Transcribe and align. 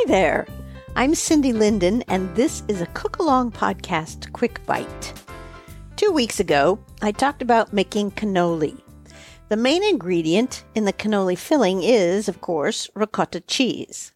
Hi 0.00 0.06
there. 0.06 0.46
I'm 0.96 1.14
Cindy 1.14 1.52
Linden, 1.52 2.00
and 2.08 2.34
this 2.34 2.62
is 2.68 2.80
a 2.80 2.86
Cook 2.86 3.18
Along 3.18 3.52
Podcast 3.52 4.32
Quick 4.32 4.64
Bite. 4.64 5.12
Two 5.96 6.10
weeks 6.10 6.40
ago, 6.40 6.78
I 7.02 7.12
talked 7.12 7.42
about 7.42 7.74
making 7.74 8.12
cannoli. 8.12 8.80
The 9.50 9.58
main 9.58 9.84
ingredient 9.84 10.64
in 10.74 10.86
the 10.86 10.94
cannoli 10.94 11.36
filling 11.36 11.82
is, 11.82 12.30
of 12.30 12.40
course, 12.40 12.88
ricotta 12.94 13.42
cheese. 13.42 14.12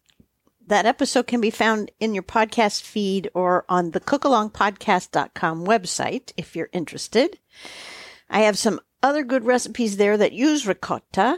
That 0.65 0.87
episode 0.87 1.27
can 1.27 1.39
be 1.39 1.51
found 1.51 1.91
in 1.99 2.15
your 2.15 2.23
podcast 2.23 2.81
feed 2.81 3.29
or 3.35 3.63
on 3.69 3.91
the 3.91 3.99
cookalongpodcast.com 3.99 5.67
website 5.67 6.33
if 6.35 6.55
you're 6.55 6.69
interested. 6.73 7.37
I 8.27 8.39
have 8.39 8.57
some 8.57 8.79
other 9.03 9.23
good 9.23 9.45
recipes 9.45 9.97
there 9.97 10.17
that 10.17 10.33
use 10.33 10.65
ricotta, 10.65 11.37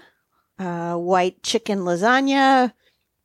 uh, 0.57 0.95
white 0.95 1.43
chicken 1.43 1.79
lasagna, 1.79 2.71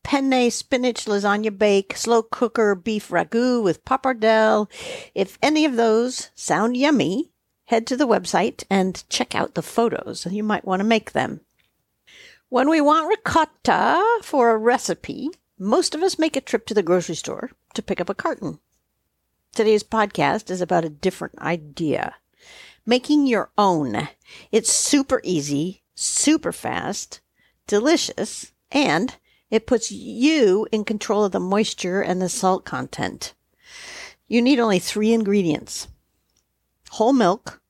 penne 0.03 0.51
spinach 0.51 1.07
lasagna 1.07 1.57
bake, 1.57 1.97
slow 1.97 2.23
cooker 2.23 2.75
beef 2.75 3.09
ragu 3.09 3.63
with 3.63 3.85
pappardelle. 3.85 4.69
If 5.15 5.39
any 5.43 5.65
of 5.65 5.77
those 5.77 6.31
sound 6.35 6.77
yummy, 6.77 7.31
head 7.67 7.87
to 7.87 7.97
the 7.97 8.07
website 8.07 8.65
and 8.69 9.03
check 9.09 9.35
out 9.35 9.55
the 9.55 9.63
photos. 9.63 10.27
You 10.31 10.43
might 10.43 10.65
want 10.65 10.81
to 10.81 10.85
make 10.85 11.13
them. 11.13 11.41
When 12.49 12.69
we 12.69 12.81
want 12.81 13.09
ricotta 13.09 14.21
for 14.23 14.51
a 14.51 14.59
recipe, 14.59 15.31
most 15.59 15.95
of 15.95 16.03
us 16.03 16.19
make 16.19 16.37
a 16.37 16.41
trip 16.41 16.67
to 16.67 16.75
the 16.75 16.83
grocery 16.83 17.15
store 17.15 17.51
to 17.75 17.83
pick 17.83 18.01
up 18.01 18.11
a 18.11 18.15
carton. 18.15 18.59
Today's 19.55 19.83
podcast 19.83 20.51
is 20.51 20.61
about 20.61 20.85
a 20.85 20.91
different 20.91 21.39
idea. 21.39 22.17
Making 22.85 23.27
your 23.27 23.51
own. 23.57 24.09
It's 24.51 24.73
super 24.73 25.21
easy, 25.25 25.83
super 25.95 26.53
fast, 26.53 27.21
delicious, 27.67 28.53
and 28.71 29.17
it 29.53 29.67
puts 29.67 29.93
you 29.93 30.67
in 30.73 30.83
control 30.83 31.25
of 31.25 31.33
the 31.33 31.39
moisture 31.39 32.01
and 32.01 32.23
the 32.23 32.29
salt 32.31 32.65
content. 32.65 33.35
You 34.27 34.41
need 34.41 34.59
only 34.59 34.79
three 34.79 35.13
ingredients 35.13 35.89
whole 36.93 37.13
milk, 37.13 37.61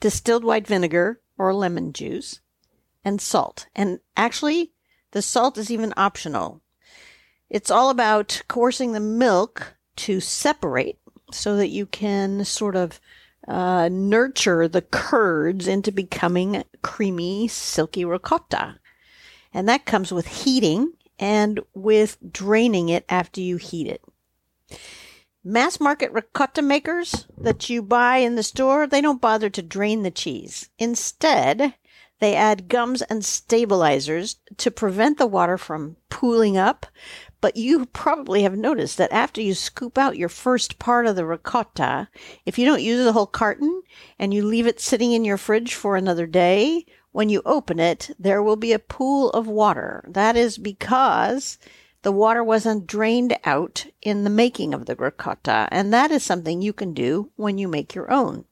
distilled 0.00 0.44
white 0.44 0.66
vinegar 0.66 1.20
or 1.36 1.52
lemon 1.52 1.92
juice, 1.92 2.40
and 3.04 3.20
salt. 3.20 3.66
And 3.74 3.98
actually, 4.16 4.72
the 5.10 5.22
salt 5.22 5.58
is 5.58 5.70
even 5.70 5.92
optional. 5.96 6.60
It's 7.50 7.70
all 7.70 7.90
about 7.90 8.42
coercing 8.48 8.92
the 8.92 9.00
milk 9.00 9.76
to 9.96 10.20
separate 10.20 10.98
so 11.32 11.56
that 11.56 11.68
you 11.68 11.86
can 11.86 12.44
sort 12.44 12.76
of 12.76 13.00
uh, 13.48 13.88
nurture 13.90 14.68
the 14.68 14.82
curds 14.82 15.66
into 15.66 15.90
becoming 15.90 16.62
creamy, 16.82 17.48
silky 17.48 18.04
ricotta. 18.04 18.78
And 19.56 19.66
that 19.70 19.86
comes 19.86 20.12
with 20.12 20.26
heating 20.26 20.92
and 21.18 21.60
with 21.72 22.18
draining 22.30 22.90
it 22.90 23.06
after 23.08 23.40
you 23.40 23.56
heat 23.56 23.86
it. 23.86 24.02
Mass 25.42 25.80
market 25.80 26.12
ricotta 26.12 26.60
makers 26.60 27.26
that 27.38 27.70
you 27.70 27.80
buy 27.80 28.18
in 28.18 28.34
the 28.34 28.42
store, 28.42 28.86
they 28.86 29.00
don't 29.00 29.18
bother 29.18 29.48
to 29.48 29.62
drain 29.62 30.02
the 30.02 30.10
cheese. 30.10 30.68
Instead, 30.78 31.72
they 32.18 32.34
add 32.34 32.68
gums 32.68 33.00
and 33.00 33.24
stabilizers 33.24 34.36
to 34.58 34.70
prevent 34.70 35.16
the 35.16 35.26
water 35.26 35.56
from 35.56 35.96
pooling 36.10 36.58
up. 36.58 36.84
But 37.40 37.56
you 37.56 37.86
probably 37.86 38.42
have 38.42 38.58
noticed 38.58 38.98
that 38.98 39.12
after 39.12 39.40
you 39.40 39.54
scoop 39.54 39.96
out 39.96 40.18
your 40.18 40.28
first 40.28 40.78
part 40.78 41.06
of 41.06 41.16
the 41.16 41.24
ricotta, 41.24 42.08
if 42.44 42.58
you 42.58 42.66
don't 42.66 42.82
use 42.82 43.02
the 43.04 43.12
whole 43.14 43.26
carton 43.26 43.82
and 44.18 44.34
you 44.34 44.44
leave 44.44 44.66
it 44.66 44.80
sitting 44.80 45.12
in 45.12 45.24
your 45.24 45.38
fridge 45.38 45.74
for 45.74 45.96
another 45.96 46.26
day, 46.26 46.84
when 47.16 47.30
you 47.30 47.40
open 47.46 47.80
it, 47.80 48.10
there 48.18 48.42
will 48.42 48.56
be 48.56 48.74
a 48.74 48.78
pool 48.78 49.30
of 49.30 49.46
water. 49.46 50.04
That 50.06 50.36
is 50.36 50.58
because 50.58 51.58
the 52.02 52.12
water 52.12 52.44
wasn't 52.44 52.86
drained 52.86 53.38
out 53.42 53.86
in 54.02 54.22
the 54.22 54.28
making 54.28 54.74
of 54.74 54.84
the 54.84 54.94
ricotta, 54.96 55.66
and 55.72 55.94
that 55.94 56.10
is 56.10 56.22
something 56.22 56.60
you 56.60 56.74
can 56.74 56.92
do 56.92 57.30
when 57.36 57.56
you 57.56 57.68
make 57.68 57.94
your 57.94 58.12
own. 58.12 58.44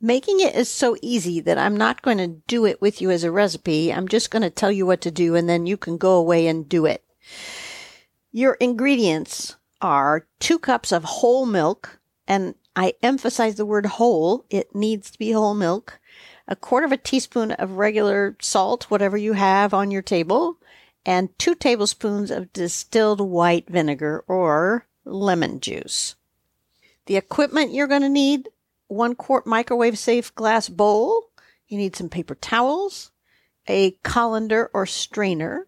Making 0.00 0.40
it 0.40 0.56
is 0.56 0.68
so 0.68 0.96
easy 1.00 1.38
that 1.38 1.58
I'm 1.58 1.76
not 1.76 2.02
going 2.02 2.18
to 2.18 2.42
do 2.48 2.66
it 2.66 2.80
with 2.80 3.00
you 3.00 3.12
as 3.12 3.22
a 3.22 3.30
recipe. 3.30 3.92
I'm 3.92 4.08
just 4.08 4.32
going 4.32 4.42
to 4.42 4.50
tell 4.50 4.72
you 4.72 4.84
what 4.84 5.00
to 5.02 5.12
do, 5.12 5.36
and 5.36 5.48
then 5.48 5.64
you 5.64 5.76
can 5.76 5.98
go 5.98 6.14
away 6.14 6.48
and 6.48 6.68
do 6.68 6.86
it. 6.86 7.04
Your 8.32 8.54
ingredients 8.54 9.54
are 9.80 10.26
two 10.40 10.58
cups 10.58 10.90
of 10.90 11.04
whole 11.04 11.46
milk, 11.46 12.00
and 12.26 12.56
I 12.74 12.94
emphasize 13.00 13.54
the 13.54 13.64
word 13.64 13.86
whole. 13.86 14.44
It 14.50 14.74
needs 14.74 15.08
to 15.12 15.18
be 15.20 15.30
whole 15.30 15.54
milk 15.54 16.00
a 16.48 16.56
quarter 16.56 16.86
of 16.86 16.92
a 16.92 16.96
teaspoon 16.96 17.52
of 17.52 17.72
regular 17.72 18.36
salt, 18.40 18.90
whatever 18.90 19.16
you 19.16 19.34
have 19.34 19.72
on 19.72 19.90
your 19.90 20.02
table, 20.02 20.58
and 21.04 21.36
two 21.38 21.54
tablespoons 21.54 22.30
of 22.30 22.52
distilled 22.52 23.20
white 23.20 23.68
vinegar 23.68 24.24
or 24.26 24.86
lemon 25.04 25.60
juice. 25.60 26.14
The 27.06 27.16
equipment 27.16 27.72
you're 27.72 27.88
going 27.88 28.02
to 28.02 28.08
need 28.08 28.48
one 28.88 29.14
quart 29.14 29.46
microwave 29.46 29.98
safe 29.98 30.34
glass 30.34 30.68
bowl. 30.68 31.30
You 31.66 31.78
need 31.78 31.96
some 31.96 32.08
paper 32.08 32.34
towels, 32.34 33.10
a 33.66 33.92
colander 34.02 34.70
or 34.72 34.86
strainer, 34.86 35.66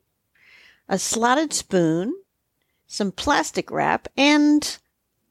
a 0.88 0.98
slotted 0.98 1.52
spoon, 1.52 2.14
some 2.86 3.10
plastic 3.10 3.70
wrap, 3.70 4.08
and 4.16 4.78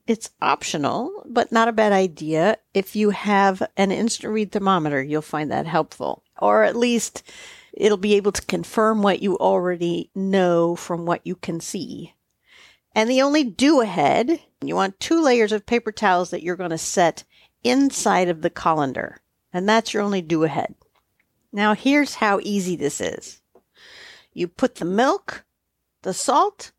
it's 0.06 0.30
optional, 0.41 1.24
but 1.25 1.52
not 1.52 1.68
a 1.68 1.74
bad 1.74 1.94
idea. 1.94 2.58
If 2.74 2.96
you 2.96 3.12
have 3.12 3.64
an 3.78 3.91
instant 3.91 4.34
read 4.34 4.52
thermometer, 4.52 5.02
you'll 5.02 5.22
find 5.22 5.52
that 5.52 5.66
helpful. 5.66 6.24
Or 6.40 6.64
at 6.64 6.75
least 6.75 7.24
it'll 7.72 7.97
be 7.97 8.16
able 8.16 8.34
to 8.34 8.41
confirm 8.46 9.02
what 9.02 9.22
you 9.22 9.38
already 9.38 10.09
know 10.14 10.76
from 10.76 11.05
what 11.05 11.26
you 11.26 11.35
can 11.35 11.59
see. 11.59 12.14
And 12.96 13.09
the 13.09 13.22
only 13.22 13.44
do 13.44 13.82
ahead, 13.82 14.40
you 14.61 14.76
want 14.76 15.00
two 15.00 15.22
layers 15.22 15.52
of 15.52 15.66
paper 15.66 15.91
towels 15.91 16.29
that 16.29 16.44
you're 16.44 16.55
going 16.55 16.70
to 16.70 16.78
set 16.78 17.23
inside 17.64 18.28
of 18.28 18.41
the 18.41 18.50
colander. 18.50 19.22
And 19.52 19.67
that's 19.67 19.94
your 19.94 20.03
only 20.03 20.22
do 20.22 20.44
ahead. 20.44 20.76
Now 21.52 21.73
here's 21.73 22.16
how 22.16 22.40
easy 22.44 22.76
this 22.76 23.00
is. 23.00 23.41
You 24.34 24.47
put 24.47 24.76
the 24.76 24.85
milk, 24.85 25.46
the 26.02 26.14
salt, 26.14 26.72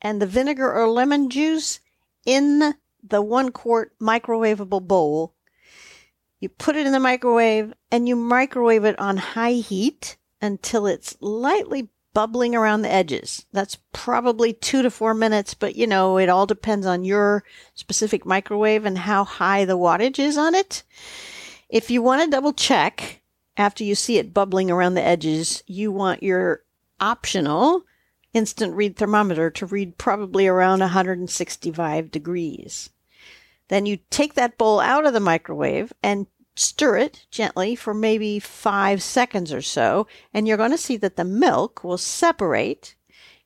and 0.00 0.22
the 0.22 0.26
vinegar 0.26 0.72
or 0.72 0.88
lemon 0.88 1.28
juice 1.28 1.80
in 2.24 2.74
the 3.02 3.22
one 3.22 3.50
quart 3.50 3.92
microwavable 4.00 4.86
bowl. 4.86 5.34
You 6.38 6.48
put 6.48 6.76
it 6.76 6.86
in 6.86 6.92
the 6.92 7.00
microwave 7.00 7.72
and 7.90 8.08
you 8.08 8.16
microwave 8.16 8.84
it 8.84 8.98
on 8.98 9.16
high 9.16 9.52
heat 9.52 10.16
until 10.40 10.86
it's 10.86 11.16
lightly 11.20 11.90
bubbling 12.12 12.54
around 12.54 12.82
the 12.82 12.92
edges. 12.92 13.46
That's 13.52 13.78
probably 13.92 14.52
two 14.52 14.82
to 14.82 14.90
four 14.90 15.14
minutes, 15.14 15.54
but 15.54 15.76
you 15.76 15.86
know, 15.86 16.18
it 16.18 16.28
all 16.28 16.46
depends 16.46 16.86
on 16.86 17.04
your 17.04 17.44
specific 17.74 18.26
microwave 18.26 18.84
and 18.84 18.98
how 18.98 19.24
high 19.24 19.64
the 19.64 19.78
wattage 19.78 20.18
is 20.18 20.36
on 20.36 20.54
it. 20.54 20.82
If 21.68 21.90
you 21.90 22.02
want 22.02 22.22
to 22.22 22.30
double 22.30 22.52
check 22.52 23.22
after 23.56 23.84
you 23.84 23.94
see 23.94 24.18
it 24.18 24.34
bubbling 24.34 24.70
around 24.70 24.94
the 24.94 25.04
edges, 25.04 25.62
you 25.66 25.92
want 25.92 26.22
your 26.22 26.62
optional 26.98 27.84
instant 28.32 28.74
read 28.74 28.96
thermometer 28.96 29.50
to 29.50 29.66
read 29.66 29.98
probably 29.98 30.46
around 30.46 30.80
165 30.80 32.10
degrees. 32.10 32.90
Then 33.68 33.86
you 33.86 33.98
take 34.10 34.34
that 34.34 34.58
bowl 34.58 34.80
out 34.80 35.06
of 35.06 35.12
the 35.12 35.20
microwave 35.20 35.92
and 36.02 36.26
stir 36.56 36.96
it 36.98 37.26
gently 37.30 37.74
for 37.74 37.94
maybe 37.94 38.38
five 38.38 39.02
seconds 39.02 39.52
or 39.52 39.62
so, 39.62 40.06
and 40.34 40.46
you're 40.46 40.56
going 40.56 40.70
to 40.72 40.78
see 40.78 40.96
that 40.96 41.16
the 41.16 41.24
milk 41.24 41.82
will 41.84 41.98
separate 41.98 42.96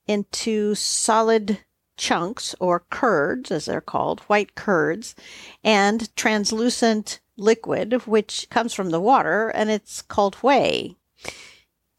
into 0.06 0.74
solid 0.74 1.58
chunks 1.96 2.54
or 2.58 2.80
curds, 2.90 3.50
as 3.50 3.66
they're 3.66 3.80
called, 3.80 4.20
white 4.20 4.54
curds, 4.54 5.14
and 5.62 6.14
translucent 6.16 7.20
liquid, 7.36 8.06
which 8.06 8.48
comes 8.50 8.74
from 8.74 8.90
the 8.90 9.00
water, 9.00 9.48
and 9.50 9.70
it's 9.70 10.02
called 10.02 10.36
whey. 10.36 10.96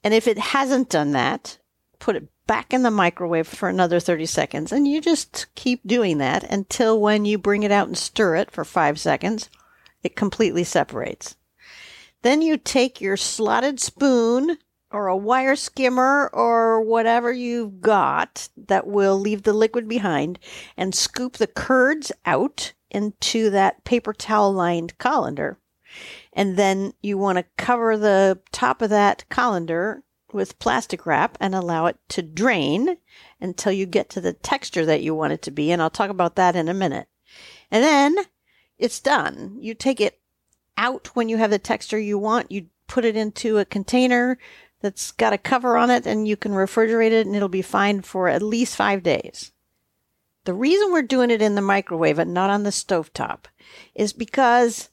And 0.04 0.14
if 0.14 0.28
it 0.28 0.38
hasn't 0.38 0.90
done 0.90 1.12
that, 1.12 1.58
put 2.00 2.16
it 2.16 2.28
back 2.48 2.74
in 2.74 2.84
the 2.84 2.92
microwave 2.92 3.48
for 3.48 3.70
another 3.70 4.00
30 4.00 4.26
seconds. 4.26 4.72
And 4.72 4.88
you 4.88 5.02
just 5.02 5.48
keep 5.56 5.82
doing 5.86 6.18
that 6.20 6.44
until 6.44 7.00
when 7.00 7.26
you 7.26 7.38
bring 7.38 7.64
it 7.64 7.72
out 7.72 7.88
and 7.88 7.98
stir 7.98 8.36
it 8.36 8.52
for 8.52 8.64
five 8.64 9.00
seconds, 9.00 9.50
it 10.04 10.16
completely 10.16 10.64
separates. 10.64 11.36
Then 12.22 12.42
you 12.42 12.58
take 12.58 13.02
your 13.02 13.18
slotted 13.18 13.80
spoon 13.80 14.58
or 14.92 15.08
a 15.08 15.18
wire 15.18 15.56
skimmer 15.56 16.30
or 16.34 16.82
whatever 16.82 17.32
you've 17.32 17.82
got 17.82 18.48
that 18.56 18.88
will 18.88 19.20
leave 19.20 19.44
the 19.44 19.54
liquid 19.54 19.88
behind 19.88 20.40
and 20.78 20.96
scoop 20.96 21.34
the 21.34 21.48
curds 21.48 22.12
out 22.26 22.74
into 22.90 23.50
that 23.50 23.84
paper 23.84 24.14
towel 24.14 24.54
lined 24.54 24.98
colander. 24.98 25.60
And 26.34 26.58
then 26.58 26.94
you 27.02 27.18
want 27.18 27.38
to 27.38 27.46
cover 27.58 27.98
the 27.98 28.40
top 28.52 28.82
of 28.82 28.90
that 28.90 29.26
colander 29.30 30.04
with 30.36 30.60
plastic 30.60 31.06
wrap 31.06 31.38
and 31.40 31.56
allow 31.56 31.88
it 31.88 31.98
to 32.10 32.22
drain 32.22 32.98
until 33.42 33.72
you 33.72 33.86
get 33.86 34.10
to 34.12 34.22
the 34.22 34.34
texture 34.34 34.86
that 34.86 35.02
you 35.02 35.16
want 35.16 35.34
it 35.34 35.42
to 35.44 35.52
be. 35.52 35.72
And 35.72 35.82
I'll 35.82 35.90
talk 35.90 36.10
about 36.10 36.36
that 36.36 36.56
in 36.56 36.68
a 36.68 36.74
minute. 36.74 37.08
And 37.72 37.84
then 37.84 38.18
it's 38.78 39.00
done. 39.00 39.58
You 39.60 39.74
take 39.74 40.00
it 40.00 40.20
out 40.78 41.16
when 41.16 41.30
you 41.30 41.38
have 41.38 41.52
the 41.52 41.60
texture 41.60 41.98
you 41.98 42.20
want. 42.20 42.52
You 42.52 42.68
put 42.88 43.06
it 43.06 43.16
into 43.16 43.58
a 43.58 43.66
container 43.66 44.38
that's 44.82 45.12
got 45.12 45.34
a 45.34 45.38
cover 45.38 45.78
on 45.78 45.90
it 45.90 46.06
and 46.06 46.28
you 46.28 46.38
can 46.38 46.52
refrigerate 46.52 47.12
it 47.12 47.26
and 47.26 47.36
it'll 47.36 47.50
be 47.50 47.62
fine 47.62 48.02
for 48.02 48.28
at 48.28 48.42
least 48.42 48.76
five 48.76 49.02
days. 49.02 49.52
The 50.44 50.54
reason 50.54 50.92
we're 50.92 51.02
doing 51.02 51.32
it 51.32 51.42
in 51.42 51.56
the 51.56 51.62
microwave 51.62 52.20
and 52.20 52.34
not 52.34 52.52
on 52.52 52.64
the 52.64 52.70
stovetop 52.70 53.46
is 53.96 54.14
because 54.14 54.90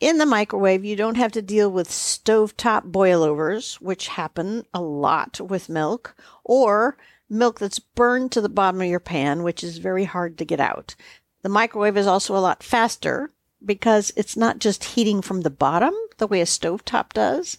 in 0.00 0.18
the 0.18 0.26
microwave, 0.26 0.84
you 0.84 0.96
don't 0.96 1.16
have 1.16 1.32
to 1.32 1.42
deal 1.42 1.70
with 1.70 1.88
stovetop 1.88 2.90
boilovers, 2.90 3.74
which 3.76 4.08
happen 4.08 4.64
a 4.74 4.80
lot 4.80 5.40
with 5.40 5.68
milk, 5.68 6.14
or 6.44 6.96
milk 7.28 7.58
that's 7.58 7.78
burned 7.78 8.32
to 8.32 8.40
the 8.40 8.48
bottom 8.48 8.80
of 8.80 8.88
your 8.88 9.00
pan, 9.00 9.42
which 9.42 9.64
is 9.64 9.78
very 9.78 10.04
hard 10.04 10.36
to 10.38 10.44
get 10.44 10.60
out. 10.60 10.94
The 11.42 11.48
microwave 11.48 11.96
is 11.96 12.06
also 12.06 12.36
a 12.36 12.38
lot 12.38 12.62
faster 12.62 13.30
because 13.64 14.12
it's 14.16 14.36
not 14.36 14.58
just 14.58 14.84
heating 14.84 15.22
from 15.22 15.40
the 15.40 15.50
bottom 15.50 15.94
the 16.18 16.26
way 16.26 16.40
a 16.40 16.44
stovetop 16.44 17.12
does, 17.12 17.58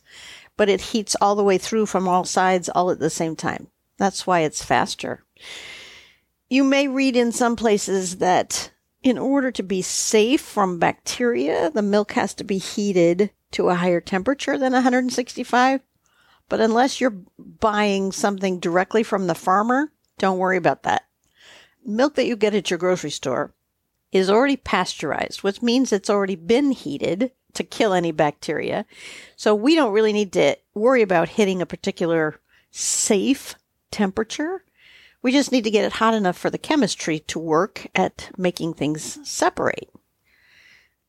but 0.56 0.70
it 0.70 0.82
heats 0.82 1.16
all 1.20 1.36
the 1.36 1.44
way 1.44 1.58
through 1.58 1.86
from 1.86 2.08
all 2.08 2.24
sides 2.24 2.70
all 2.70 2.92
at 2.92 3.00
the 3.00 3.10
same 3.10 3.36
time. 3.36 3.68
That's 3.98 4.28
why 4.28 4.42
it's 4.42 4.64
faster. 4.64 5.24
You 6.50 6.64
may 6.64 6.88
read 6.88 7.16
in 7.16 7.32
some 7.32 7.56
places 7.56 8.18
that 8.18 8.72
in 9.04 9.18
order 9.18 9.52
to 9.52 9.64
be 9.64 9.82
safe 9.82 10.42
from 10.42 10.80
bacteria, 10.80 11.70
the 11.70 11.82
milk 11.82 12.14
has 12.14 12.34
to 12.36 12.44
be 12.44 12.58
heated 12.58 13.32
to 13.52 13.70
a 13.70 13.76
higher 13.76 14.02
temperature 14.02 14.58
than 14.58 14.74
165. 14.74 15.82
But 16.50 16.62
unless 16.62 17.00
you're 17.00 17.22
buying 17.38 18.12
something 18.12 18.60
directly 18.60 19.04
from 19.04 19.28
the 19.28 19.36
farmer, 19.36 19.92
don't 20.18 20.40
worry 20.40 20.58
about 20.58 20.84
that. 20.84 21.04
Milk 21.86 22.16
that 22.16 22.26
you 22.26 22.36
get 22.36 22.56
at 22.56 22.70
your 22.70 22.80
grocery 22.80 23.12
store 23.12 23.54
is 24.12 24.30
already 24.30 24.58
pasteurized, 24.58 25.44
which 25.44 25.62
means 25.62 25.92
it's 25.92 26.10
already 26.10 26.36
been 26.36 26.72
heated 26.72 27.32
to 27.54 27.64
kill 27.64 27.94
any 27.94 28.12
bacteria. 28.12 28.86
So 29.36 29.54
we 29.54 29.76
don't 29.76 29.94
really 29.94 30.14
need 30.14 30.32
to 30.34 30.58
worry 30.74 31.02
about 31.02 31.30
hitting 31.30 31.62
a 31.62 31.66
particular 31.66 32.40
safe 32.72 33.56
temperature. 33.92 34.64
We 35.28 35.34
just 35.34 35.52
need 35.52 35.66
to 35.66 35.72
get 35.72 35.84
it 35.84 35.92
hot 35.92 36.14
enough 36.14 36.38
for 36.38 36.50
the 36.50 36.58
chemistry 36.58 37.20
to 37.20 37.38
work 37.38 37.88
at 37.94 38.32
making 38.38 38.76
things 38.76 39.20
separate. 39.30 39.90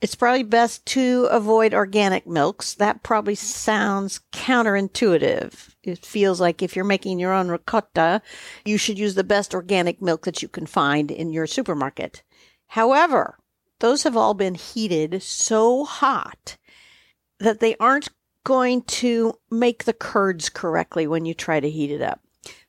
It's 0.00 0.16
probably 0.16 0.42
best 0.42 0.84
to 0.86 1.28
avoid 1.30 1.72
organic 1.72 2.26
milks. 2.26 2.74
That 2.74 3.04
probably 3.04 3.36
sounds 3.36 4.18
counterintuitive. 4.32 5.76
It 5.84 6.04
feels 6.04 6.40
like 6.40 6.62
if 6.62 6.74
you're 6.74 6.84
making 6.84 7.20
your 7.20 7.32
own 7.32 7.46
ricotta, 7.46 8.20
you 8.64 8.76
should 8.76 8.98
use 8.98 9.14
the 9.14 9.22
best 9.22 9.54
organic 9.54 10.02
milk 10.02 10.24
that 10.24 10.42
you 10.42 10.48
can 10.48 10.66
find 10.66 11.12
in 11.12 11.32
your 11.32 11.46
supermarket. 11.46 12.24
However, 12.66 13.38
those 13.78 14.02
have 14.02 14.16
all 14.16 14.34
been 14.34 14.56
heated 14.56 15.22
so 15.22 15.84
hot 15.84 16.56
that 17.38 17.60
they 17.60 17.76
aren't 17.76 18.08
going 18.42 18.82
to 18.82 19.38
make 19.48 19.84
the 19.84 19.92
curds 19.92 20.48
correctly 20.48 21.06
when 21.06 21.24
you 21.24 21.34
try 21.34 21.60
to 21.60 21.70
heat 21.70 21.92
it 21.92 22.02
up. 22.02 22.20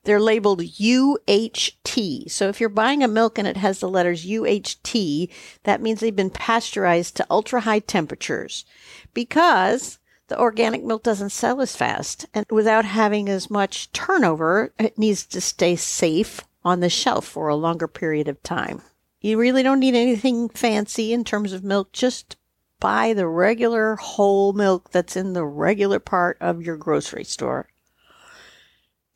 They're 0.04 0.20
labeled 0.20 0.60
UHT. 0.60 2.30
So 2.30 2.48
if 2.48 2.58
you're 2.58 2.68
buying 2.68 3.02
a 3.02 3.08
milk 3.08 3.38
and 3.38 3.46
it 3.46 3.58
has 3.58 3.80
the 3.80 3.88
letters 3.88 4.24
UHT, 4.24 5.30
that 5.64 5.82
means 5.82 6.00
they've 6.00 6.14
been 6.14 6.30
pasteurized 6.30 7.16
to 7.16 7.26
ultra 7.30 7.60
high 7.60 7.80
temperatures 7.80 8.64
because 9.12 9.98
the 10.28 10.38
organic 10.38 10.84
milk 10.84 11.02
doesn't 11.02 11.30
sell 11.30 11.60
as 11.60 11.76
fast. 11.76 12.26
And 12.32 12.46
without 12.50 12.84
having 12.84 13.28
as 13.28 13.50
much 13.50 13.92
turnover, 13.92 14.72
it 14.78 14.96
needs 14.96 15.26
to 15.26 15.40
stay 15.40 15.76
safe 15.76 16.42
on 16.64 16.80
the 16.80 16.88
shelf 16.88 17.26
for 17.26 17.48
a 17.48 17.56
longer 17.56 17.88
period 17.88 18.28
of 18.28 18.42
time. 18.42 18.82
You 19.20 19.38
really 19.38 19.62
don't 19.62 19.80
need 19.80 19.94
anything 19.94 20.48
fancy 20.48 21.12
in 21.12 21.24
terms 21.24 21.52
of 21.52 21.64
milk. 21.64 21.92
Just 21.92 22.36
buy 22.78 23.12
the 23.12 23.28
regular 23.28 23.96
whole 23.96 24.52
milk 24.52 24.90
that's 24.90 25.16
in 25.16 25.34
the 25.34 25.44
regular 25.44 25.98
part 25.98 26.38
of 26.40 26.62
your 26.62 26.76
grocery 26.76 27.24
store. 27.24 27.68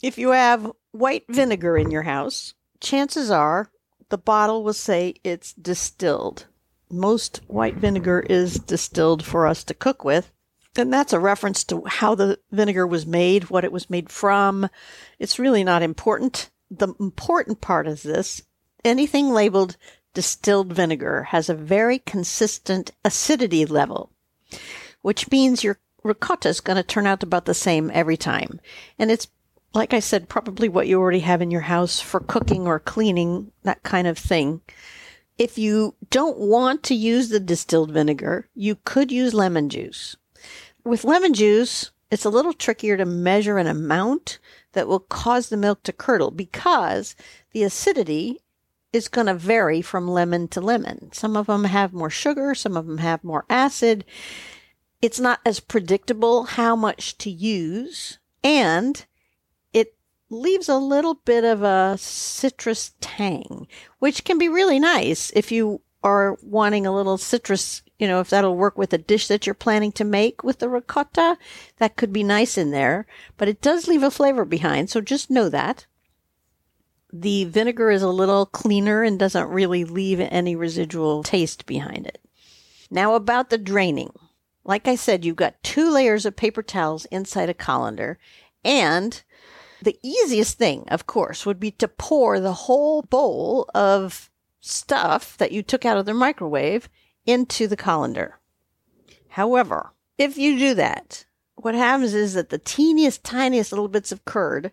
If 0.04 0.18
you 0.18 0.32
have 0.32 0.70
white 0.92 1.24
vinegar 1.30 1.78
in 1.78 1.90
your 1.90 2.02
house, 2.02 2.52
chances 2.78 3.30
are 3.30 3.70
the 4.10 4.18
bottle 4.18 4.62
will 4.62 4.74
say 4.74 5.14
it's 5.24 5.54
distilled. 5.54 6.44
Most 6.90 7.40
white 7.46 7.76
vinegar 7.76 8.20
is 8.20 8.58
distilled 8.58 9.24
for 9.24 9.46
us 9.46 9.64
to 9.64 9.72
cook 9.72 10.04
with. 10.04 10.30
And 10.76 10.92
that's 10.92 11.14
a 11.14 11.18
reference 11.18 11.64
to 11.64 11.84
how 11.86 12.14
the 12.14 12.38
vinegar 12.52 12.86
was 12.86 13.06
made, 13.06 13.44
what 13.44 13.64
it 13.64 13.72
was 13.72 13.88
made 13.88 14.10
from. 14.10 14.68
It's 15.18 15.38
really 15.38 15.64
not 15.64 15.82
important. 15.82 16.50
The 16.70 16.92
important 17.00 17.62
part 17.62 17.88
is 17.88 18.02
this 18.02 18.42
anything 18.84 19.30
labeled 19.30 19.78
distilled 20.12 20.70
vinegar 20.70 21.22
has 21.30 21.48
a 21.48 21.54
very 21.54 21.98
consistent 21.98 22.90
acidity 23.06 23.64
level, 23.64 24.10
which 25.00 25.30
means 25.30 25.64
your 25.64 25.78
ricotta 26.02 26.50
is 26.50 26.60
going 26.60 26.76
to 26.76 26.82
turn 26.82 27.06
out 27.06 27.22
about 27.22 27.46
the 27.46 27.54
same 27.54 27.90
every 27.94 28.18
time. 28.18 28.60
And 28.98 29.10
it's 29.10 29.28
like 29.74 29.92
I 29.92 30.00
said, 30.00 30.28
probably 30.28 30.68
what 30.68 30.86
you 30.86 31.00
already 31.00 31.20
have 31.20 31.42
in 31.42 31.50
your 31.50 31.62
house 31.62 32.00
for 32.00 32.20
cooking 32.20 32.66
or 32.66 32.78
cleaning, 32.78 33.50
that 33.64 33.82
kind 33.82 34.06
of 34.06 34.16
thing. 34.16 34.60
If 35.36 35.58
you 35.58 35.96
don't 36.10 36.38
want 36.38 36.84
to 36.84 36.94
use 36.94 37.28
the 37.28 37.40
distilled 37.40 37.90
vinegar, 37.90 38.48
you 38.54 38.76
could 38.84 39.10
use 39.10 39.34
lemon 39.34 39.68
juice. 39.68 40.16
With 40.84 41.02
lemon 41.02 41.34
juice, 41.34 41.90
it's 42.10 42.24
a 42.24 42.30
little 42.30 42.52
trickier 42.52 42.96
to 42.96 43.04
measure 43.04 43.58
an 43.58 43.66
amount 43.66 44.38
that 44.72 44.86
will 44.86 45.00
cause 45.00 45.48
the 45.48 45.56
milk 45.56 45.82
to 45.82 45.92
curdle 45.92 46.30
because 46.30 47.16
the 47.52 47.64
acidity 47.64 48.40
is 48.92 49.08
going 49.08 49.26
to 49.26 49.34
vary 49.34 49.82
from 49.82 50.06
lemon 50.06 50.46
to 50.46 50.60
lemon. 50.60 51.10
Some 51.12 51.36
of 51.36 51.46
them 51.46 51.64
have 51.64 51.92
more 51.92 52.10
sugar, 52.10 52.54
some 52.54 52.76
of 52.76 52.86
them 52.86 52.98
have 52.98 53.24
more 53.24 53.44
acid. 53.50 54.04
It's 55.02 55.18
not 55.18 55.40
as 55.44 55.58
predictable 55.58 56.44
how 56.44 56.76
much 56.76 57.18
to 57.18 57.30
use, 57.30 58.18
and 58.44 59.04
leaves 60.30 60.68
a 60.68 60.76
little 60.76 61.14
bit 61.14 61.44
of 61.44 61.62
a 61.62 61.96
citrus 61.98 62.94
tang, 63.00 63.66
which 63.98 64.24
can 64.24 64.38
be 64.38 64.48
really 64.48 64.78
nice 64.78 65.30
if 65.34 65.52
you 65.52 65.80
are 66.02 66.36
wanting 66.42 66.86
a 66.86 66.94
little 66.94 67.16
citrus, 67.16 67.82
you 67.98 68.06
know, 68.06 68.20
if 68.20 68.30
that'll 68.30 68.56
work 68.56 68.76
with 68.76 68.92
a 68.92 68.98
dish 68.98 69.26
that 69.28 69.46
you're 69.46 69.54
planning 69.54 69.92
to 69.92 70.04
make 70.04 70.44
with 70.44 70.58
the 70.58 70.68
ricotta, 70.68 71.38
that 71.78 71.96
could 71.96 72.12
be 72.12 72.22
nice 72.22 72.58
in 72.58 72.70
there, 72.70 73.06
but 73.36 73.48
it 73.48 73.60
does 73.60 73.88
leave 73.88 74.02
a 74.02 74.10
flavor 74.10 74.44
behind, 74.44 74.90
so 74.90 75.00
just 75.00 75.30
know 75.30 75.48
that. 75.48 75.86
The 77.12 77.44
vinegar 77.44 77.90
is 77.90 78.02
a 78.02 78.08
little 78.08 78.44
cleaner 78.44 79.02
and 79.02 79.18
doesn't 79.18 79.48
really 79.48 79.84
leave 79.84 80.20
any 80.20 80.56
residual 80.56 81.22
taste 81.22 81.64
behind 81.64 82.06
it. 82.06 82.20
Now 82.90 83.14
about 83.14 83.50
the 83.50 83.58
draining. 83.58 84.12
Like 84.64 84.88
I 84.88 84.96
said, 84.96 85.24
you've 85.24 85.36
got 85.36 85.62
two 85.62 85.90
layers 85.90 86.26
of 86.26 86.36
paper 86.36 86.62
towels 86.62 87.04
inside 87.06 87.48
a 87.48 87.54
colander 87.54 88.18
and 88.64 89.22
the 89.84 89.98
easiest 90.02 90.58
thing, 90.58 90.84
of 90.88 91.06
course, 91.06 91.46
would 91.46 91.60
be 91.60 91.70
to 91.72 91.88
pour 91.88 92.40
the 92.40 92.52
whole 92.52 93.02
bowl 93.02 93.68
of 93.74 94.30
stuff 94.60 95.36
that 95.36 95.52
you 95.52 95.62
took 95.62 95.84
out 95.84 95.98
of 95.98 96.06
the 96.06 96.14
microwave 96.14 96.88
into 97.26 97.66
the 97.66 97.76
colander. 97.76 98.38
However, 99.28 99.92
if 100.16 100.38
you 100.38 100.58
do 100.58 100.74
that, 100.74 101.26
what 101.54 101.74
happens 101.74 102.14
is 102.14 102.34
that 102.34 102.50
the 102.50 102.58
teeniest, 102.58 103.24
tiniest 103.24 103.72
little 103.72 103.88
bits 103.88 104.12
of 104.12 104.24
curd 104.24 104.72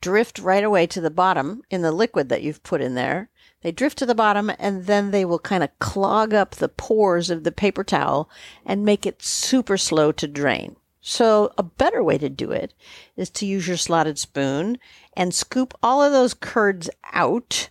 drift 0.00 0.38
right 0.38 0.64
away 0.64 0.86
to 0.86 1.00
the 1.00 1.10
bottom 1.10 1.62
in 1.70 1.82
the 1.82 1.92
liquid 1.92 2.28
that 2.28 2.42
you've 2.42 2.62
put 2.62 2.80
in 2.80 2.94
there. 2.94 3.28
They 3.62 3.72
drift 3.72 3.98
to 3.98 4.06
the 4.06 4.14
bottom 4.14 4.50
and 4.58 4.86
then 4.86 5.10
they 5.10 5.24
will 5.24 5.38
kind 5.38 5.62
of 5.62 5.78
clog 5.78 6.32
up 6.32 6.54
the 6.54 6.68
pores 6.68 7.30
of 7.30 7.44
the 7.44 7.52
paper 7.52 7.84
towel 7.84 8.30
and 8.64 8.84
make 8.84 9.04
it 9.04 9.22
super 9.22 9.76
slow 9.76 10.12
to 10.12 10.26
drain. 10.26 10.76
So 11.00 11.52
a 11.56 11.62
better 11.62 12.02
way 12.02 12.18
to 12.18 12.28
do 12.28 12.50
it 12.50 12.74
is 13.16 13.30
to 13.30 13.46
use 13.46 13.66
your 13.66 13.76
slotted 13.76 14.18
spoon 14.18 14.78
and 15.14 15.34
scoop 15.34 15.74
all 15.82 16.02
of 16.02 16.12
those 16.12 16.34
curds 16.34 16.90
out. 17.12 17.70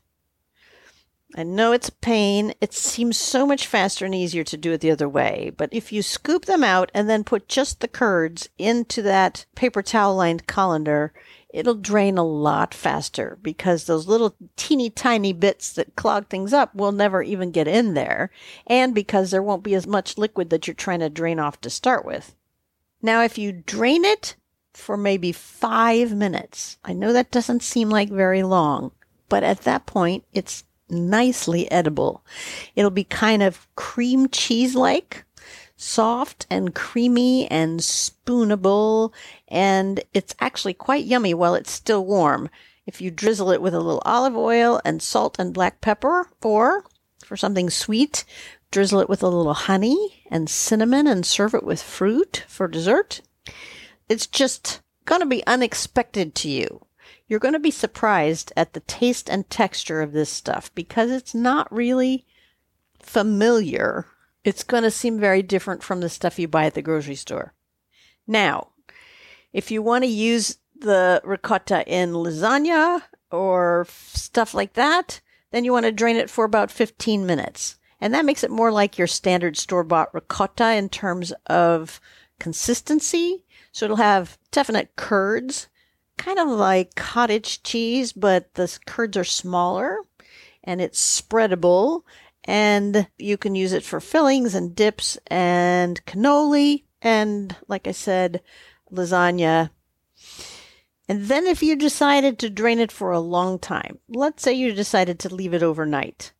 I 1.35 1.43
know 1.43 1.71
it's 1.73 1.89
a 1.89 1.93
pain. 1.93 2.55
It 2.59 2.73
seems 2.73 3.15
so 3.15 3.45
much 3.45 3.67
faster 3.67 4.03
and 4.03 4.15
easier 4.15 4.43
to 4.45 4.57
do 4.57 4.71
it 4.71 4.81
the 4.81 4.89
other 4.89 5.07
way. 5.07 5.51
But 5.55 5.69
if 5.71 5.91
you 5.91 6.01
scoop 6.01 6.45
them 6.45 6.63
out 6.63 6.89
and 6.91 7.07
then 7.07 7.23
put 7.23 7.47
just 7.47 7.81
the 7.81 7.87
curds 7.87 8.49
into 8.57 9.03
that 9.03 9.45
paper 9.53 9.83
towel 9.83 10.15
lined 10.15 10.47
colander, 10.47 11.13
it'll 11.49 11.75
drain 11.75 12.17
a 12.17 12.25
lot 12.25 12.73
faster 12.73 13.37
because 13.43 13.85
those 13.85 14.07
little 14.07 14.35
teeny 14.55 14.89
tiny 14.89 15.31
bits 15.31 15.71
that 15.73 15.95
clog 15.95 16.27
things 16.29 16.51
up 16.51 16.73
will 16.73 16.91
never 16.91 17.21
even 17.21 17.51
get 17.51 17.67
in 17.67 17.93
there. 17.93 18.31
And 18.65 18.95
because 18.95 19.29
there 19.29 19.43
won't 19.43 19.63
be 19.63 19.75
as 19.75 19.85
much 19.85 20.17
liquid 20.17 20.49
that 20.49 20.65
you're 20.65 20.73
trying 20.73 21.01
to 21.01 21.11
drain 21.11 21.37
off 21.37 21.61
to 21.61 21.69
start 21.69 22.05
with. 22.05 22.33
Now, 23.01 23.23
if 23.23 23.37
you 23.37 23.51
drain 23.51 24.03
it 24.03 24.35
for 24.73 24.97
maybe 24.97 25.31
five 25.31 26.13
minutes, 26.13 26.77
I 26.83 26.93
know 26.93 27.13
that 27.13 27.31
doesn't 27.31 27.63
seem 27.63 27.89
like 27.89 28.09
very 28.09 28.43
long, 28.43 28.91
but 29.29 29.43
at 29.43 29.61
that 29.61 29.85
point, 29.85 30.25
it's 30.33 30.63
nicely 30.89 31.69
edible. 31.71 32.25
It'll 32.75 32.91
be 32.91 33.03
kind 33.03 33.43
of 33.43 33.67
cream 33.75 34.27
cheese 34.29 34.75
like, 34.75 35.23
soft 35.77 36.45
and 36.49 36.75
creamy 36.75 37.49
and 37.49 37.79
spoonable, 37.79 39.13
and 39.47 40.03
it's 40.13 40.35
actually 40.39 40.73
quite 40.73 41.05
yummy 41.05 41.33
while 41.33 41.55
it's 41.55 41.71
still 41.71 42.05
warm. 42.05 42.49
If 42.85 42.99
you 43.01 43.11
drizzle 43.11 43.51
it 43.51 43.61
with 43.61 43.73
a 43.73 43.79
little 43.79 44.01
olive 44.03 44.35
oil 44.35 44.81
and 44.83 45.01
salt 45.01 45.37
and 45.39 45.53
black 45.53 45.79
pepper, 45.79 46.29
or 46.43 46.83
for 47.29 47.37
something 47.37 47.69
sweet, 47.69 48.25
drizzle 48.71 48.99
it 48.99 49.07
with 49.07 49.21
a 49.21 49.27
little 49.27 49.53
honey 49.53 50.23
and 50.31 50.49
cinnamon 50.49 51.05
and 51.05 51.23
serve 51.23 51.53
it 51.53 51.63
with 51.63 51.79
fruit 51.79 52.43
for 52.47 52.67
dessert. 52.67 53.21
It's 54.09 54.25
just 54.25 54.81
going 55.05 55.21
to 55.21 55.27
be 55.27 55.45
unexpected 55.45 56.33
to 56.33 56.49
you. 56.49 56.87
You're 57.27 57.39
going 57.39 57.53
to 57.53 57.59
be 57.59 57.69
surprised 57.69 58.51
at 58.57 58.73
the 58.73 58.79
taste 58.79 59.29
and 59.29 59.47
texture 59.47 60.01
of 60.01 60.11
this 60.11 60.31
stuff 60.31 60.73
because 60.73 61.11
it's 61.11 61.35
not 61.35 61.71
really 61.71 62.25
familiar. 62.99 64.07
It's 64.43 64.63
going 64.63 64.81
to 64.81 64.89
seem 64.89 65.19
very 65.19 65.43
different 65.43 65.83
from 65.83 65.99
the 65.99 66.09
stuff 66.09 66.39
you 66.39 66.47
buy 66.47 66.65
at 66.65 66.73
the 66.73 66.81
grocery 66.81 67.13
store. 67.13 67.53
Now, 68.25 68.69
if 69.53 69.69
you 69.69 69.83
want 69.83 70.03
to 70.03 70.09
use 70.09 70.57
the 70.75 71.21
ricotta 71.23 71.87
in 71.87 72.13
lasagna 72.13 73.03
or 73.29 73.85
stuff 73.87 74.55
like 74.55 74.73
that, 74.73 75.21
then 75.51 75.65
you 75.65 75.71
want 75.71 75.85
to 75.85 75.91
drain 75.91 76.15
it 76.15 76.29
for 76.29 76.45
about 76.45 76.71
15 76.71 77.25
minutes. 77.25 77.77
And 78.01 78.13
that 78.13 78.25
makes 78.25 78.43
it 78.43 78.51
more 78.51 78.71
like 78.71 78.97
your 78.97 79.07
standard 79.07 79.57
store 79.57 79.83
bought 79.83 80.13
ricotta 80.13 80.73
in 80.75 80.89
terms 80.89 81.33
of 81.47 81.99
consistency. 82.39 83.43
So 83.71 83.85
it'll 83.85 83.97
have 83.97 84.37
definite 84.51 84.95
curds, 84.95 85.67
kind 86.17 86.39
of 86.39 86.47
like 86.47 86.95
cottage 86.95 87.61
cheese, 87.63 88.13
but 88.13 88.53
the 88.53 88.77
curds 88.85 89.17
are 89.17 89.23
smaller 89.23 89.97
and 90.63 90.81
it's 90.81 91.21
spreadable. 91.21 92.03
And 92.45 93.07
you 93.17 93.37
can 93.37 93.53
use 93.53 93.73
it 93.73 93.83
for 93.83 93.99
fillings 93.99 94.55
and 94.55 94.75
dips 94.75 95.17
and 95.27 96.03
cannoli. 96.05 96.83
And 97.01 97.55
like 97.67 97.87
I 97.87 97.91
said, 97.91 98.41
lasagna. 98.91 99.69
And 101.09 101.25
then 101.25 101.47
if 101.47 101.63
you 101.63 101.75
decided 101.75 102.37
to 102.37 102.51
drain 102.51 102.77
it 102.77 102.91
for 102.91 103.11
a 103.11 103.19
long 103.19 103.57
time, 103.57 103.97
let's 104.07 104.43
say 104.43 104.53
you 104.53 104.71
decided 104.73 105.17
to 105.19 105.33
leave 105.33 105.55
it 105.55 105.63
overnight, 105.63 106.33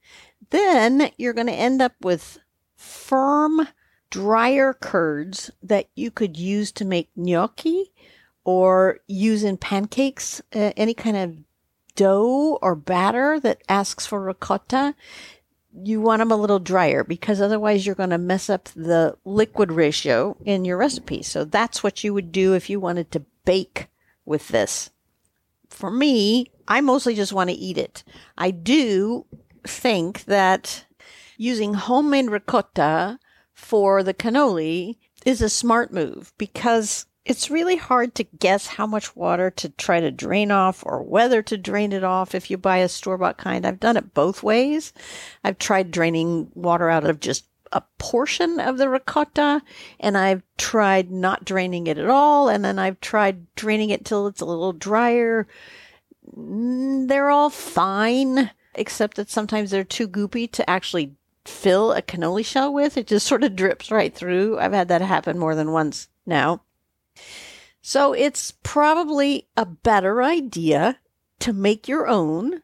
then 0.52 1.10
you're 1.18 1.34
going 1.34 1.48
to 1.48 1.54
end 1.54 1.82
up 1.82 1.94
with 2.02 2.38
firm, 2.78 3.68
drier 4.12 4.76
curds 4.76 5.50
that 5.64 5.88
you 5.96 6.12
could 6.12 6.38
use 6.38 6.72
to 6.74 6.86
make 6.86 7.10
gnocchi 7.16 7.92
or 8.44 9.00
use 9.08 9.44
in 9.44 9.58
pancakes, 9.58 10.40
uh, 10.56 10.72
any 10.78 10.94
kind 10.94 11.18
of 11.18 11.38
dough 11.96 12.60
or 12.62 12.76
batter 12.76 13.40
that 13.40 13.64
asks 13.68 14.06
for 14.06 14.22
ricotta. 14.22 14.94
You 15.84 16.00
want 16.00 16.20
them 16.20 16.32
a 16.32 16.38
little 16.38 16.60
drier 16.60 17.04
because 17.04 17.42
otherwise 17.42 17.88
you're 17.88 17.96
going 17.96 18.12
to 18.12 18.20
mess 18.20 18.52
up 18.52 18.70
the 18.76 19.18
liquid 19.26 19.72
ratio 19.72 20.38
in 20.46 20.64
your 20.64 20.78
recipe. 20.78 21.24
So 21.24 21.44
that's 21.44 21.82
what 21.82 22.04
you 22.04 22.14
would 22.14 22.32
do 22.32 22.54
if 22.54 22.70
you 22.70 22.80
wanted 22.80 23.10
to 23.12 23.26
bake 23.46 23.88
with 24.30 24.48
this. 24.50 24.92
For 25.70 25.92
me, 25.92 26.46
I 26.68 26.80
mostly 26.80 27.16
just 27.16 27.34
want 27.34 27.50
to 27.50 27.56
eat 27.56 27.78
it. 27.78 28.04
I 28.38 28.52
do 28.52 29.26
think 29.68 30.24
that 30.26 30.86
using 31.36 31.74
homemade 31.74 32.30
ricotta 32.30 33.20
for 33.54 34.04
the 34.04 34.14
cannoli 34.14 34.98
is 35.26 35.42
a 35.42 35.50
smart 35.50 35.92
move 35.92 36.32
because 36.38 37.08
it's 37.26 37.52
really 37.52 37.76
hard 37.76 38.16
to 38.16 38.24
guess 38.24 38.68
how 38.68 38.88
much 38.88 39.16
water 39.16 39.52
to 39.52 39.70
try 39.70 40.00
to 40.00 40.12
drain 40.12 40.52
off 40.52 40.84
or 40.86 41.04
whether 41.04 41.42
to 41.42 41.58
drain 41.58 41.92
it 41.92 42.04
off 42.04 42.34
if 42.34 42.50
you 42.50 42.58
buy 42.58 42.78
a 42.78 42.88
store 42.88 43.18
bought 43.18 43.38
kind. 43.38 43.66
I've 43.66 43.80
done 43.80 43.98
it 43.98 44.14
both 44.14 44.42
ways. 44.42 44.94
I've 45.44 45.60
tried 45.60 45.92
draining 45.92 46.52
water 46.56 46.90
out 46.90 47.06
of 47.06 47.20
just 47.20 47.46
a 47.72 47.84
portion 47.98 48.60
of 48.60 48.78
the 48.78 48.90
ricotta 48.90 49.62
and 50.00 50.18
I've 50.18 50.44
tried 50.58 51.12
not 51.12 51.46
draining 51.46 51.88
it 51.88 51.98
at 51.98 52.10
all. 52.10 52.50
And 52.50 52.64
then 52.64 52.80
I've 52.80 53.00
tried 53.00 53.54
draining 53.56 53.90
it 53.90 54.06
till 54.06 54.28
it's 54.28 54.42
a 54.42 54.46
little 54.46 54.74
drier. 54.74 55.48
Mm, 56.36 57.08
they're 57.08 57.30
all 57.30 57.50
fine 57.50 58.52
except 58.76 59.18
that 59.18 59.30
sometimes 59.30 59.72
they're 59.72 59.84
too 59.84 60.08
goopy 60.08 60.52
to 60.52 60.70
actually 60.70 61.16
fill 61.46 61.92
a 61.92 62.02
cannoli 62.02 62.46
shell 62.46 62.74
with. 62.74 62.98
It 62.98 63.08
just 63.08 63.28
sort 63.28 63.44
of 63.44 63.56
drips 63.56 63.92
right 63.92 64.14
through. 64.14 64.60
I've 64.60 64.74
had 64.74 64.88
that 64.90 65.02
happen 65.02 65.38
more 65.38 65.56
than 65.56 65.72
once 65.72 66.08
now. 66.26 66.62
So 67.82 68.14
it's 68.14 68.54
probably 68.64 69.48
a 69.56 69.66
better 69.66 70.22
idea 70.22 71.00
to 71.40 71.54
make 71.54 71.88
your 71.88 72.08
own 72.08 72.62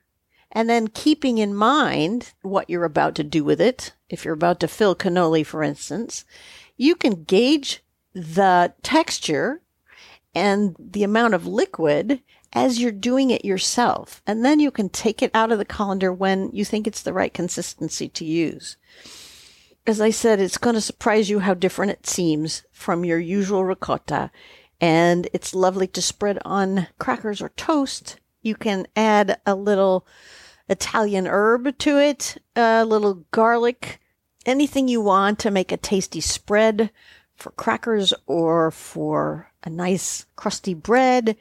and 0.55 0.69
then 0.69 0.87
keeping 0.87 1.37
in 1.37 1.53
mind 1.53 2.33
what 2.41 2.69
you're 2.69 2.85
about 2.85 3.13
to 3.15 3.23
do 3.23 3.43
with 3.43 3.59
it. 3.59 3.93
If 4.09 4.23
you're 4.23 4.33
about 4.33 4.61
to 4.61 4.69
fill 4.69 4.95
cannoli, 4.95 5.45
for 5.45 5.61
instance, 5.61 6.23
you 6.77 6.95
can 6.95 7.25
gauge 7.25 7.83
the 8.13 8.73
texture 8.81 9.61
and 10.33 10.75
the 10.79 11.03
amount 11.03 11.33
of 11.33 11.45
liquid 11.45 12.21
as 12.53 12.79
you're 12.79 12.91
doing 12.91 13.31
it 13.31 13.43
yourself. 13.43 14.21
And 14.25 14.45
then 14.45 14.61
you 14.61 14.71
can 14.71 14.87
take 14.87 15.21
it 15.21 15.31
out 15.33 15.51
of 15.51 15.57
the 15.57 15.65
colander 15.65 16.11
when 16.13 16.49
you 16.53 16.63
think 16.63 16.87
it's 16.87 17.01
the 17.01 17.13
right 17.13 17.33
consistency 17.33 18.07
to 18.07 18.23
use. 18.23 18.77
As 19.85 19.99
I 19.99 20.09
said, 20.09 20.39
it's 20.39 20.57
going 20.57 20.75
to 20.75 20.81
surprise 20.81 21.29
you 21.29 21.39
how 21.39 21.53
different 21.53 21.91
it 21.91 22.07
seems 22.07 22.63
from 22.71 23.03
your 23.03 23.19
usual 23.19 23.65
ricotta. 23.65 24.31
And 24.79 25.27
it's 25.33 25.53
lovely 25.53 25.87
to 25.87 26.01
spread 26.01 26.39
on 26.45 26.87
crackers 26.97 27.41
or 27.41 27.49
toast. 27.49 28.19
You 28.41 28.55
can 28.55 28.87
add 28.95 29.39
a 29.45 29.53
little 29.53 30.07
Italian 30.67 31.27
herb 31.27 31.77
to 31.79 31.97
it, 31.99 32.37
a 32.55 32.85
little 32.85 33.25
garlic, 33.31 33.99
anything 34.45 34.87
you 34.87 35.01
want 35.01 35.39
to 35.39 35.51
make 35.51 35.71
a 35.71 35.77
tasty 35.77 36.21
spread 36.21 36.91
for 37.35 37.51
crackers 37.51 38.13
or 38.25 38.71
for 38.71 39.51
a 39.63 39.69
nice 39.69 40.25
crusty 40.35 40.73
bread. 40.73 41.35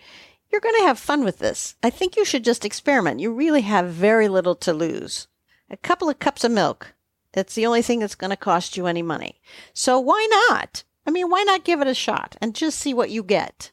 You're 0.51 0.61
going 0.61 0.75
to 0.77 0.87
have 0.87 0.99
fun 0.99 1.25
with 1.25 1.39
this. 1.39 1.75
I 1.83 1.91
think 1.91 2.17
you 2.17 2.25
should 2.25 2.45
just 2.45 2.65
experiment. 2.65 3.21
You 3.21 3.33
really 3.33 3.63
have 3.63 3.89
very 3.89 4.29
little 4.29 4.55
to 4.57 4.73
lose. 4.73 5.27
A 5.71 5.77
couple 5.77 6.09
of 6.09 6.19
cups 6.19 6.45
of 6.45 6.53
milk. 6.53 6.95
That's 7.33 7.55
the 7.55 7.67
only 7.67 7.83
thing 7.83 8.01
that's 8.01 8.15
going 8.15 8.31
to 8.31 8.37
cost 8.37 8.77
you 8.77 8.87
any 8.87 9.03
money. 9.03 9.41
So 9.73 9.99
why 9.99 10.27
not? 10.49 10.85
I 11.07 11.11
mean, 11.11 11.31
why 11.31 11.43
not 11.43 11.65
give 11.65 11.81
it 11.81 11.89
a 11.89 11.95
shot 11.95 12.37
and 12.41 12.55
just 12.55 12.79
see 12.79 12.95
what 12.95 13.11
you 13.11 13.23
get? 13.23 13.73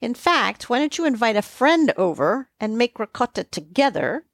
In 0.00 0.14
fact, 0.14 0.68
why 0.68 0.78
don't 0.78 0.96
you 0.96 1.04
invite 1.04 1.36
a 1.36 1.42
friend 1.42 1.92
over 1.96 2.48
and 2.60 2.78
make 2.78 2.98
ricotta 2.98 3.44
together 3.44 4.24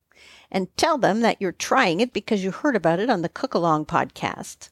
and 0.50 0.75
tell 0.76 0.99
them 0.99 1.21
that 1.21 1.40
you're 1.40 1.52
trying 1.52 2.00
it 2.00 2.12
because 2.12 2.42
you 2.42 2.50
heard 2.50 2.76
about 2.76 3.00
it 3.00 3.11
on 3.11 3.23
the 3.23 3.28
Cook 3.28 3.54
Along 3.54 3.85
podcast. 3.85 4.71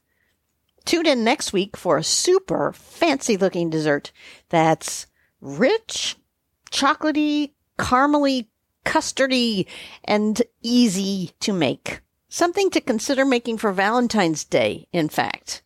Tune 0.85 1.07
in 1.07 1.23
next 1.23 1.53
week 1.53 1.77
for 1.77 1.99
a 1.99 2.05
super 2.05 2.73
fancy 2.73 3.37
looking 3.37 3.71
dessert 3.71 4.11
that's 4.49 5.07
rich 5.41 6.17
chocolatey, 6.71 7.53
caramely, 7.79 8.47
custardy, 8.85 9.67
and 10.05 10.41
easy 10.63 11.33
to 11.41 11.53
make. 11.53 12.01
Something 12.29 12.71
to 12.71 12.81
consider 12.81 13.25
making 13.25 13.59
for 13.59 13.73
Valentine's 13.73 14.45
Day, 14.45 14.87
in 14.93 15.09
fact. 15.09 15.63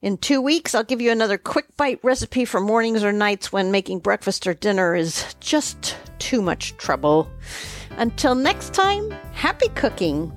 In 0.00 0.16
two 0.18 0.40
weeks, 0.40 0.74
I'll 0.74 0.82
give 0.82 1.00
you 1.00 1.12
another 1.12 1.38
quick 1.38 1.76
bite 1.76 2.00
recipe 2.02 2.44
for 2.44 2.60
mornings 2.60 3.04
or 3.04 3.12
nights 3.12 3.52
when 3.52 3.70
making 3.70 4.00
breakfast 4.00 4.46
or 4.46 4.54
dinner 4.54 4.94
is 4.94 5.34
just 5.40 5.96
too 6.18 6.42
much 6.42 6.76
trouble. 6.76 7.30
Until 7.98 8.34
next 8.34 8.74
time, 8.74 9.10
happy 9.32 9.68
cooking! 9.68 10.36